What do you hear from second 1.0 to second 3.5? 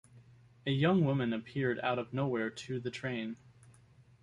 woman appeared out of nowhere to the train.